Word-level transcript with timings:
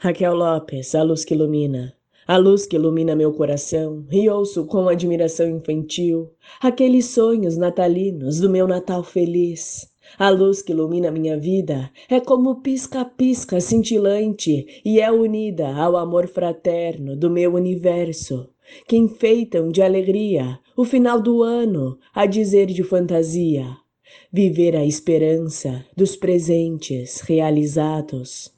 Raquel 0.00 0.32
Lopes, 0.32 0.94
a 0.94 1.02
luz 1.02 1.24
que 1.24 1.34
ilumina. 1.34 1.92
A 2.24 2.36
luz 2.36 2.66
que 2.66 2.76
ilumina 2.76 3.16
meu 3.16 3.32
coração, 3.32 4.06
e 4.12 4.28
ouço 4.28 4.64
com 4.64 4.88
admiração 4.88 5.50
infantil 5.50 6.30
aqueles 6.60 7.06
sonhos 7.06 7.56
natalinos 7.56 8.38
do 8.38 8.48
meu 8.48 8.68
Natal 8.68 9.02
feliz. 9.02 9.90
A 10.16 10.30
luz 10.30 10.62
que 10.62 10.70
ilumina 10.70 11.10
minha 11.10 11.36
vida 11.36 11.90
é 12.08 12.20
como 12.20 12.60
pisca-pisca 12.62 13.60
cintilante 13.60 14.80
e 14.84 15.00
é 15.00 15.10
unida 15.10 15.74
ao 15.74 15.96
amor 15.96 16.28
fraterno 16.28 17.16
do 17.16 17.28
meu 17.28 17.54
universo, 17.54 18.48
que 18.86 18.96
enfeitam 18.96 19.68
de 19.68 19.82
alegria 19.82 20.60
o 20.76 20.84
final 20.84 21.20
do 21.20 21.42
ano 21.42 21.98
a 22.14 22.24
dizer 22.24 22.66
de 22.66 22.84
fantasia. 22.84 23.66
Viver 24.32 24.76
a 24.76 24.84
esperança 24.84 25.84
dos 25.96 26.14
presentes 26.14 27.18
realizados 27.18 28.56